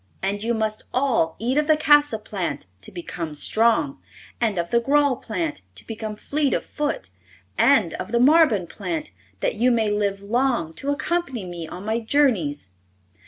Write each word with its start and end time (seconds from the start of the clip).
And 0.23 0.41
you 0.41 0.55
must 0.55 0.81
all 0.95 1.35
eat 1.37 1.59
of 1.59 1.67
the 1.67 1.77
casa 1.77 2.17
plant, 2.17 2.65
to 2.81 2.91
become 2.91 3.35
strong, 3.35 3.99
and 4.39 4.57
of 4.57 4.71
the 4.71 4.81
grawle 4.81 5.15
plant, 5.21 5.61
to 5.75 5.85
become 5.85 6.15
fleet 6.15 6.55
of 6.55 6.65
foot, 6.65 7.11
and 7.55 7.93
of 7.93 8.11
the 8.11 8.19
marbon 8.19 8.65
plant, 8.65 9.11
that 9.41 9.57
you 9.57 9.69
may 9.69 9.91
live 9.91 10.23
long 10.23 10.73
to 10.73 10.89
accompany 10.89 11.45
me 11.45 11.67
on 11.67 11.85
my 11.85 11.99
journeys. 11.99 12.71